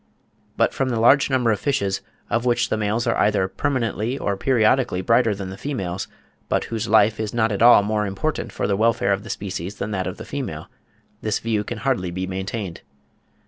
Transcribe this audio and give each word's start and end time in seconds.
But 0.57 0.73
from 0.73 0.89
the 0.89 0.99
large 0.99 1.29
number 1.29 1.51
of 1.51 1.59
fishes, 1.59 2.01
of 2.27 2.43
which 2.43 2.69
the 2.69 2.75
males 2.75 3.05
are 3.05 3.15
either 3.17 3.47
permanently 3.47 4.17
or 4.17 4.35
periodically 4.35 5.01
brighter 5.01 5.35
than 5.35 5.51
the 5.51 5.59
females, 5.59 6.07
but 6.49 6.63
whose 6.63 6.87
life 6.87 7.19
is 7.19 7.35
not 7.35 7.51
at 7.51 7.61
all 7.61 7.83
more 7.83 8.07
important 8.07 8.51
for 8.51 8.65
the 8.65 8.75
welfare 8.75 9.13
of 9.13 9.21
the 9.23 9.29
species 9.29 9.75
than 9.75 9.91
that 9.91 10.07
of 10.07 10.17
the 10.17 10.25
female, 10.25 10.69
this 11.21 11.37
view 11.37 11.63
can 11.63 11.77
hardly 11.77 12.09
be 12.09 12.25
maintained. 12.25 12.81